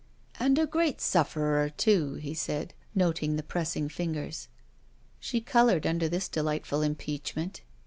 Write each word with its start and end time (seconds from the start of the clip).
"And 0.39 0.57
a 0.57 0.65
great 0.65 0.99
sufferer, 0.99 1.69
too," 1.69 2.15
he 2.15 2.33
said, 2.33 2.73
noting 2.95 3.35
the 3.35 3.43
pressing 3.43 3.87
fingers. 3.87 4.47
She 5.19 5.39
colored 5.41 5.83
tmder 5.83 6.09
this 6.09 6.27
delightful 6.27 6.81
impeachment. 6.81 7.61